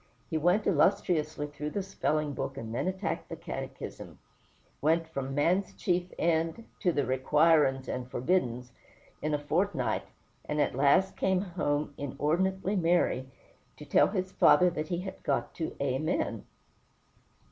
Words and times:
He 0.31 0.37
went 0.39 0.65
illustriously 0.65 1.45
through 1.45 1.69
the 1.69 1.83
spelling 1.83 2.33
book, 2.33 2.57
and 2.57 2.73
then 2.73 2.87
attacked 2.87 3.29
the 3.29 3.35
Catechism; 3.35 4.17
went 4.81 5.07
from 5.07 5.35
"man's 5.35 5.75
chief 5.75 6.11
end" 6.17 6.65
to 6.79 6.91
the 6.91 7.05
"requirin's 7.05 7.87
and 7.87 8.09
forbiddin's" 8.09 8.71
in 9.21 9.35
a 9.35 9.37
fortnight, 9.37 10.05
and 10.45 10.59
at 10.59 10.73
last 10.73 11.15
came 11.15 11.41
home 11.41 11.93
inordinately 11.99 12.75
merry, 12.75 13.29
to 13.77 13.85
tell 13.85 14.07
his 14.07 14.31
father 14.31 14.71
that 14.71 14.87
he 14.87 15.01
had 15.01 15.21
got 15.21 15.53
to 15.53 15.75
"Amen." 15.79 16.45